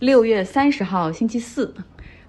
[0.00, 1.74] 六月三十号，星期四。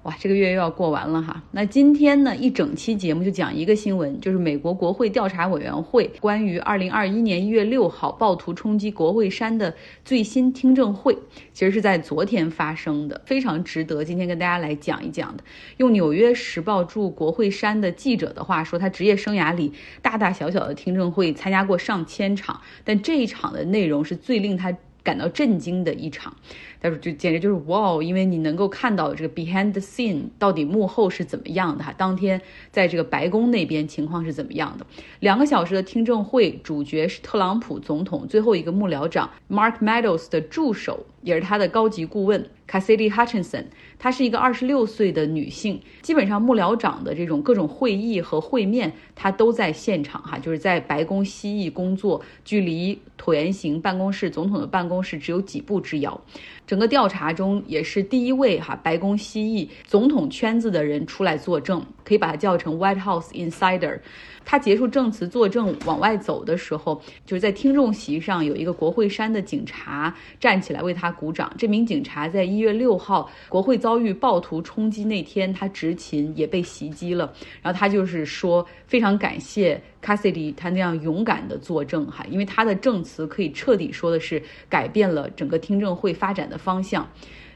[0.03, 1.41] 哇，这个月又要过完了哈。
[1.51, 9.73] 那今天呢，一整期节目就讲一个新闻，就是美国国会调查委员会关于二零二一年一月六号暴徒冲击国会山的
[10.03, 11.17] 最新听证会，
[11.53, 15.43] 其实是在昨天发生的，非常值得今天跟大家来讲一讲的。
[15.77, 26.35] 用《纽约时报》驻国会山的记者的话说，他职业生涯里大大小小的听证会参加过上千场，但这一场的内容是最令他感到震惊的一场。
[26.81, 31.93] 他说就简直就是哇哦，因为你能够看到这个 behind the scene 到底幕后是怎么样的哈。
[31.95, 34.85] 当天在这个白宫那边情况是怎么样的？
[35.19, 43.65] 两个小时的听证会，主角是特朗普总统最后一个幕僚长 Mark Meadows 的助手，也是他的高级顾问 Cassidy Hutchinson。
[43.97, 56.19] 她是一个二十六岁的女性，基本上幕僚长的这种各种会议和会面，她都在现场哈，就是在白宫西翼工作，距离椭圆形办公室总统的办公室只有几步之遥。
[56.65, 63.97] 整个调查中也是第一位哈白宫西翼总统圈子的人出来作证，可以把它叫成 White House Insider。
[64.43, 71.49] 他结束证词作证往外走的时候，就是在听众席上有一个国会山的警察站起来为他鼓掌。
[71.57, 77.31] 这名警察在一月六号国会遭遇暴徒冲击那天，他执勤也被袭击了。
[77.61, 87.07] 然后他就是说非常感谢 Cassidy 他那样勇敢的作证哈，因为他的证词可以彻底说的是改变了整个听证会发展的方向。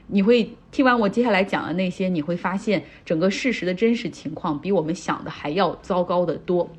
[0.07, 6.69] 你会听完我接下来讲的那些，你会发现整个事实的真实情况比我们想的还要糟糕的多。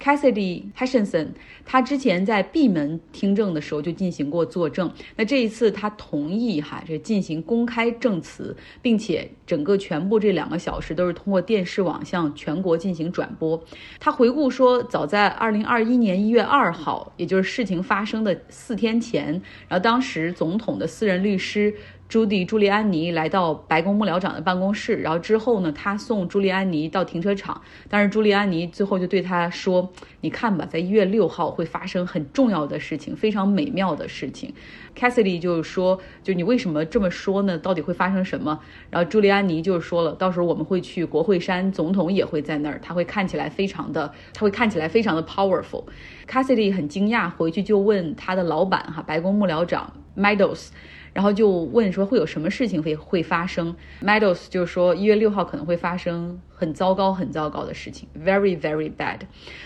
[0.00, 1.28] Cassidy Hutchinson，
[1.64, 13.60] 他之前在闭门听证的时候就进行过作证，那这一次他同意哈这进行公开证词，并且整个全部这两个小时都是通过电视网向全国进行转播。
[13.98, 19.32] 他回顾说，早在二零二一年一月二号，也就是事情发生的四天前，
[19.66, 21.74] 然后当时总统的私人律师。
[22.08, 34.54] 朱迪·朱利安尼来到白宫幕僚长的办公室，然后之后呢，他送朱利安尼到停车场，但是朱利安尼最后就对他说：“你看吧，在一月六号会发生很重要的事情，非常美妙的事情。”
[34.96, 37.58] Cassidy 就是说：“就你为什么这么说呢？
[37.58, 45.84] 到底会发生什么？”然后朱利安尼就说了：“到时候我们会去国会山，总统也会在那儿，他会看起来非常的，他会看起来非常的 powerful。”
[46.30, 50.68] Cassidy 很惊讶，回去就问他的老板哈，白宫幕僚长 Meadows。
[51.16, 59.20] 然后就问说会有什么事情会会发生？Meadows 就说一月六号可能会发生很糟糕、很糟糕的事情，very very bad。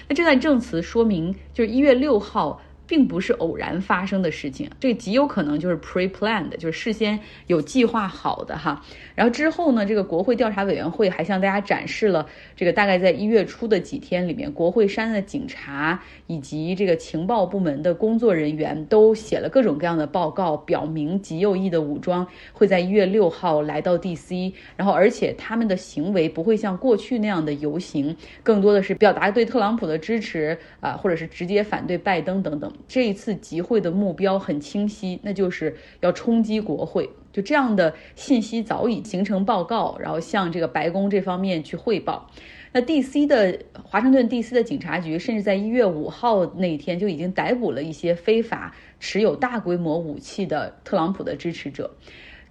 [0.07, 2.61] 那这段证词说明就是一月六号。
[2.91, 8.85] 并不是偶然发生的事情，这极有可能就是 pre-planned，就是事先有计划好的哈。
[9.15, 32.73] 然后之后呢，这个国会调查委员会还向大家展示了这个大概在一月初的几天里面，国会山的警察以及这个情报部门的工作人员都写了各种各样的报告，表明极右翼的武装会在一月六号来到 D.C.，然后而且他们的行为不会像过去那样的游行，更多的是表达对特朗普的支持啊，或者是直接反对拜登等等。
[32.89, 37.09] 这一次集会的目标很清晰，那就是要冲击国会。
[37.33, 42.29] 就这样的信息早已形成报告，然后向这个白宫这方面去汇报。
[42.73, 43.27] 那 D.C.
[43.27, 44.55] 的华盛顿 D.C.
[44.55, 51.91] 的警察局甚至在一月五号那一天就已经逮捕了一些非法持有大规模武器的特朗普的支持者。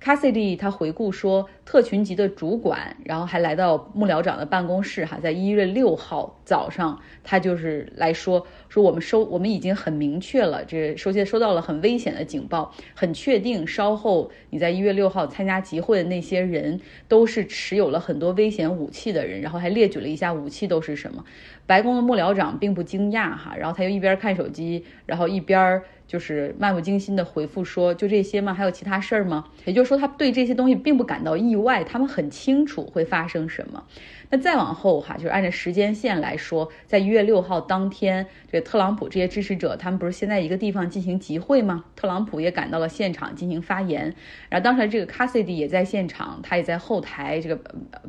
[0.02, 21.26] Cassidy 他回顾说，特群级的主管，然后还来到幕僚长的办公室，哈，在一月六号早上，他就是来说，说我们收，我们已经很明确了，这首先收到了很危险的警报，很确定，稍后你在一月六号参加集会的那些人都是持有了很多危险武器的人，然后还列举了一下武器都是什么。
[21.68, 25.82] 白宫的幕僚长并不惊讶，哈，然后他又一边看手机，然后一边。
[26.10, 28.52] 就是漫不经心的回复说：“就这些吗？
[28.52, 33.86] 还有其他事儿吗？”也就是说，他对这些东西并不感到意外，他们很清楚会发生什么。
[34.32, 41.84] 那再往后哈，就是按照时间线来说，在一月六号当天，这个特朗普这些支持者，他们不是先在一个地方进行集会吗？
[41.96, 44.14] 特朗普也赶到了现场进行发言，
[44.48, 47.60] 然后当时这个 Cassidy 也在现场，他也在后台这个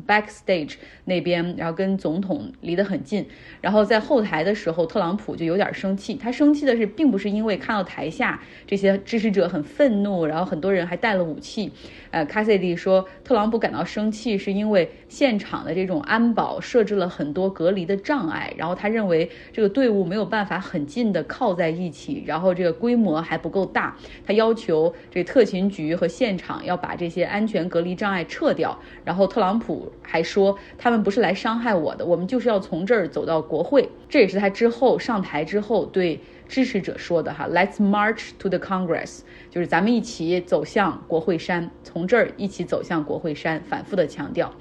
[0.07, 0.75] backstage
[1.07, 3.27] 那边，然后跟总统离得很近。
[3.63, 11.73] 然后在后台的时候，特朗普就有点生气，他生气的是，并不是因为看到台下这些支持者很愤怒，然后很多人还带了武器。
[12.11, 16.05] 呃，Cassidy 说，特朗普感到生气是因为现场的这种。
[16.11, 23.97] 安保设置了很多隔离的障碍，然后他认为这个队伍没有办法很近的靠在一起，然后这个规模还不够大。
[24.27, 28.77] 他要求这特勤局和现场要把这些安全隔离障碍撤掉。
[29.05, 33.89] 然后特朗普还说，他们不是来伤害我的，我们就是要从这儿走到国会。
[34.09, 36.19] 这也是他之后上台之后对。
[36.51, 39.21] 支持者说的哈，Let's march to the Congress，
[39.51, 44.53] 就是咱们一起走向国会山，从这儿一起走向国会山，反复的强调。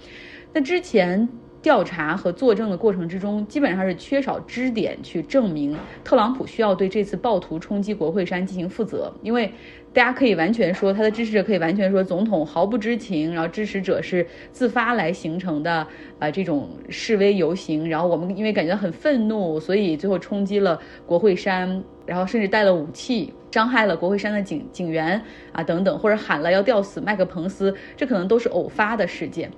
[0.54, 1.28] 那之前。
[1.62, 9.51] 调查和作证的过程之中，基本上是缺少支点去证明特朗普需要对这次暴徒冲击国会山进行负责，因为
[9.92, 15.86] 大家可以完全说，他的支持者可以完全说，总统毫不知情，然后支持者是自发来形成的
[16.18, 29.51] 啊这种示威游行，然后我们因为感觉很愤怒，所以最后冲击了国会山，然后甚至带了武器伤害了国会山的警警员啊等等，或者喊了要吊死麦克彭斯，这可能都是偶发的事件。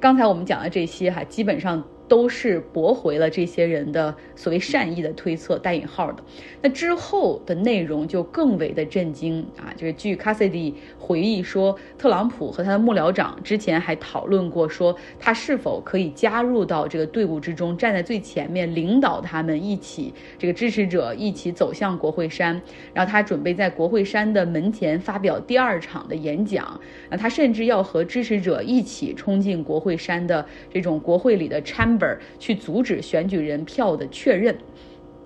[0.00, 1.84] 刚才我们讲的这些哈，基本上。
[2.10, 6.20] 都是驳回了这些人的所谓善意的推测，带引号的。
[6.60, 9.72] 那之后的内容就更为的震惊啊！
[9.76, 22.60] 就是据 Cassidy 回忆说，特朗普和他的幕僚长之前还讨论过，说他是否可以加入到这个队伍之中，站在最前面，领导他们一起这个支持者一起走向国会山。
[22.92, 26.64] 然后他准备在国会山的门前发表第二场的演讲。
[27.08, 31.62] 啊，他甚至要和支持者一起冲进国会山的这种国会里的
[32.00, 32.16] chamber。
[32.38, 34.56] 去阻止选举人票的确认，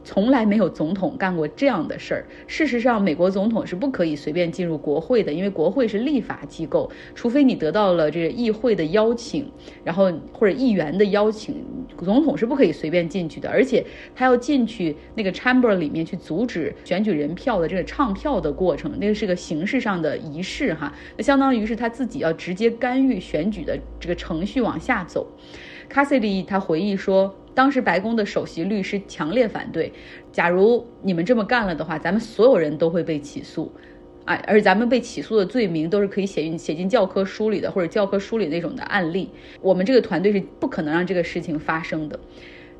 [0.02, 2.26] 从来没有总统干过这样的事儿。
[2.46, 9.48] 事实上，美国总统是不可以随便进入国会的，因为国会是立法机构，除非你得到了这个议会的邀请，
[9.84, 11.54] 然后或者议员的邀请，
[11.98, 13.48] 总统是不可以随便进去的。
[13.48, 13.84] 而且
[14.14, 25.26] 他要进去那个 chamber 里面去阻止选举人票的这个唱票的过程，那个是个形式上的仪式哈，那相当于是他自己要直接干预选举的这个程序往下走。
[25.90, 29.92] Cassidy 他回忆说，当时白宫的首席律师强烈反对，
[30.32, 33.72] 假如你们这么干了的话，咱们所有人都会被起诉，
[34.24, 42.18] 啊，而咱们被起诉的罪名都是可以写进写进教科书里的，或者教科书里那种的案例，我们这个团队是不可能让这个事情发生的。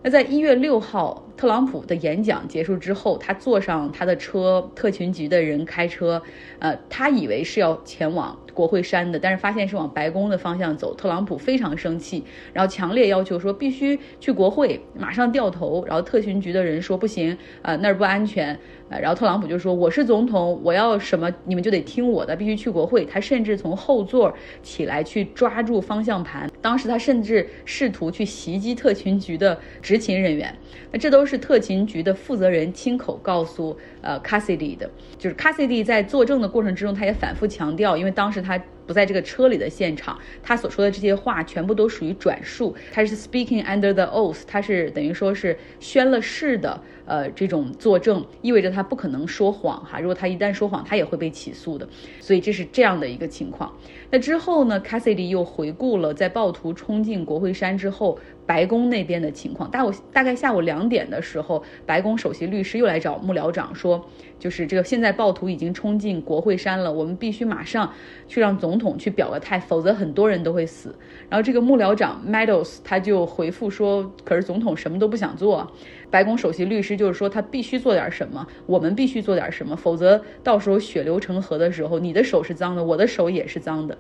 [0.03, 6.21] 那在一月六号，特朗普的演讲结束之后，他坐上他的车，特勤局的人开车，
[6.59, 10.95] 呃，他以为是要前往国会山的，但是发现是往白宫的方向走。
[10.95, 15.85] 特朗普非常生气，然后强烈要求说必须去国会，马上掉头。
[15.87, 18.57] 然后特勤局的人说不行，啊，那儿不安全。
[18.91, 23.05] 呃，然后特朗普就说我是总统，我要什么你们就得听我的，必须去国会。
[23.05, 29.59] 他甚至从后座起来去抓住方向盘，当时他甚至试图去袭击特勤局的。
[29.83, 30.55] 执勤人员，
[30.93, 46.81] 那这都是特勤局的负责人亲口告诉呃 Cassidy 的，就是 Cassidy 在作证的过程之中，他也反复强调，因为当时他不在这个车里的现场，他所说的这些话全部都属于转述，他是 speaking under the oath，他是等于说是宣了誓的。
[47.07, 50.01] 呃，这种作证意味着他不可能说谎哈。
[50.01, 51.87] 如果他一旦说谎，他也会被起诉的。
[52.19, 53.71] 所以这是这样的一个情况。
[54.11, 59.71] 那之后呢，Cassidy 又回顾了在暴徒冲进国会山之后，白宫那边的情况。
[59.71, 64.05] 大午大概下午两点的时候，白宫首席律师又来找幕僚长说，
[64.39, 67.93] 就是这个现在暴徒已经冲进国会山了，我们必须马上
[68.29, 70.95] 去让总统去表个态，否则很多人都会死。
[71.29, 75.71] 然后这个幕僚长 Meadows 他就回复说，可是总统什么都不想做。
[76.11, 83.99] 白宫首席律师就是说，他必须做点什么，我们必须做点什么，否则到时候血流成河的时候，你的手是脏的，我的手也是脏的。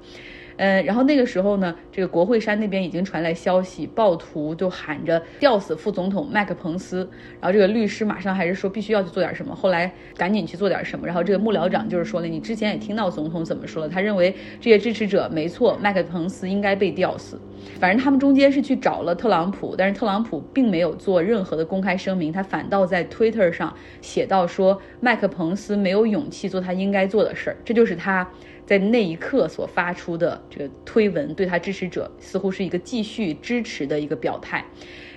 [0.56, 7.08] 嗯，然后那个时候呢，这个国会山那边已经传来消息，暴徒就喊着吊死副总统麦克彭斯，
[7.40, 17.38] 然后这个律师马上还是说必须要去做点什么，后来赶紧去做点什么，然后这个幕僚长就是说呢，你之前也听到总统怎么说了，他认为这些支持者没错，麦克彭斯应该被吊死，
[17.80, 28.26] 反正他们中间是去找了特朗普，但是特朗普并没有做任何的公开声明，他反倒在 Twitter 上写到说麦克彭斯没有勇气做他应该做的事儿，这就是他。
[28.66, 34.64] 在那一刻所发出的这个推文，对他支持者似乎是一个继续支持的一个表态。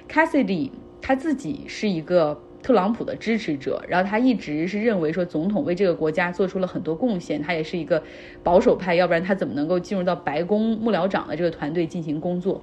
[0.09, 8.01] Cassidy 他自己是一个特朗普的支持者，然后他一直是认为说总统为这个国家做出了很多贡献，他也是一个
[8.43, 12.59] 保守派，要不然他怎么能够进入到白宫幕僚长的这个团队进行工作？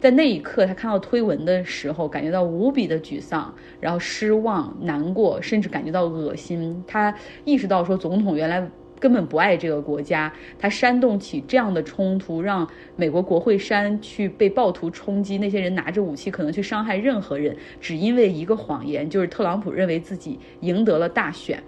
[0.00, 6.84] 在那一刻，他看到推文的时候，感觉到无比的沮丧，然后失望、难过，甚至感觉到恶心。
[6.86, 7.14] 他
[7.44, 8.68] 意识到说总统原来。
[8.98, 21.62] 根本不爱这个国家，他煽动起这样的冲突，让美国国会山去被暴徒冲击，那些人拿着武器可能去伤害任何人，只因为一个谎言，就是特朗普认为自己赢得了大选。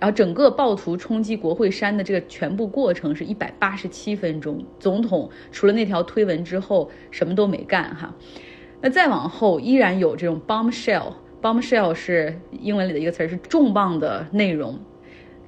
[0.00, 8.12] 然后整个暴徒冲击国会山的这个全部过程是一百八十七分钟，总统除了那条推文之后什么都没干哈。
[8.80, 14.76] 那再往后依然有这种 bombshell，bombshell 是英文里的一个词儿，是重磅的内容。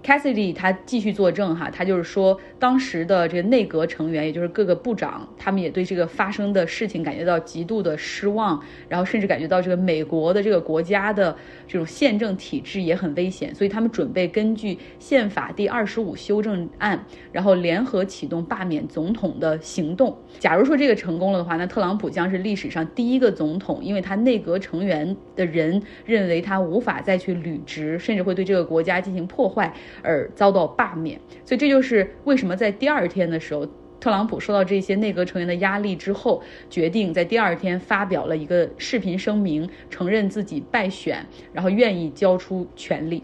[0.04, 11.34] Cassidy 他继续作证哈，他就是说当时的这个内阁成员，也就是各个部长，他们也对这个发生的事情感觉到极度的失望，然后甚至感觉到这个美国的这个国家的
[11.66, 20.14] 这种宪政体制也很危险，所以他们准备根据宪法第二十五修正案，然后联合启动罢免总统的行动。
[20.38, 31.20] 假如说这个成功了的话，那特朗普将是历史上第一个总统，因为他内阁成员的人认为他无法再去履职，甚至会对这个国家进行破坏而遭到罢免。
[31.44, 33.66] 所以这就是为什么在第二天的时候，
[34.00, 43.22] 特朗普受到这些内阁成员的压力之后，决定在第二天发表了一个视频声明，承认自己败选，然后愿意交出权力。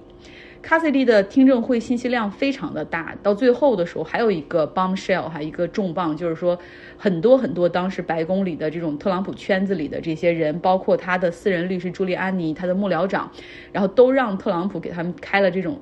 [0.63, 6.59] 卡西蒂的听证会信息量非常的大，到最后的时候还有一个 bombshell，哈一个重磅，就是说
[6.99, 13.31] 很多很多当时白宫里的这种特朗普圈子里的这些人，包括他的私人律师朱利安尼，他的幕僚长，
[13.73, 15.81] 然后都让特朗普给他们开了这种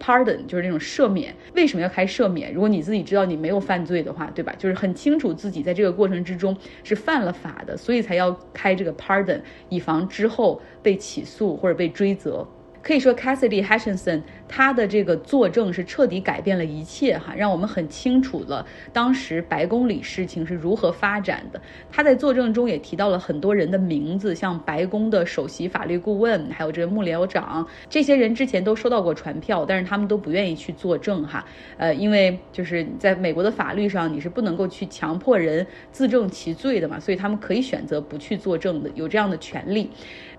[0.00, 1.34] pardon，就是那种赦免。
[1.54, 2.52] 为什么要开赦免？
[2.52, 4.54] 如果你自己知道你没有犯罪的话，对吧？
[4.56, 12.48] 就是很清楚自己在这个过程之中是犯了法的，所以才要开这个 pardon，以防之后被起诉或者被追责。
[12.86, 21.60] 可以说，Cassidy Hutchinson 他的这个作证是彻底改变了一切哈，让我们很清楚了当时白宫里事情是如何发展的。
[21.90, 31.44] 他在作证中也提到了很多人的名字，像白宫的首席法律顾问，还有这个幕僚长，这些人之前都收到过传票，但是他们都不愿意去作证哈。
[31.76, 39.90] 呃，因为就是在美国的法律上，你是不能够去强迫人自证其罪的嘛，所以他们可以选择不去作证的，有这样的权利。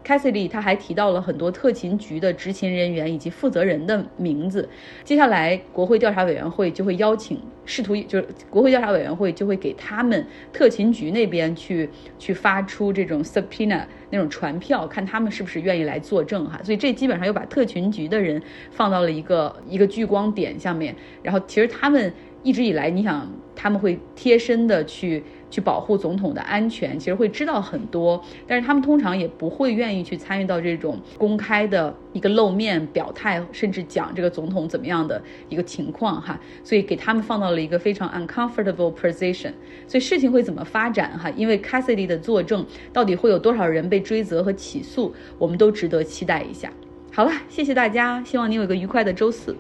[0.06, 4.68] Cassidy 他还提到了很多特勤局的执勤人员以及负责人的名字。
[5.04, 16.60] 接下来，国会调查委员会就会邀请，试图就是国会调查委员会就会给他们特勤局那边去去发出这种 subpoena 那种传票，看他们是不是愿意来作证哈。
[16.64, 20.96] 所以这基本上又把特勤局的人放到了一个一个聚光点下面。
[21.24, 22.12] 然后其实他们
[22.44, 25.24] 一直以来，你想他们会贴身的去。
[25.50, 39.52] 去保护总统的安全，其实会知道很多，但是他们通常也不会愿意去参与到这种公开的一个露面表态，甚至讲这个总统怎么样的一个情况哈，所以给他们放到了一个非常 uncomfortable position。
[39.88, 41.30] 所以事情会怎么发展哈？
[41.32, 46.72] 因为 Cassidy 的作证到底会有多少人被追责和起诉，我们都值得期待一下。
[47.12, 49.58] 好了，谢谢大家，希望你有一个愉快的周四。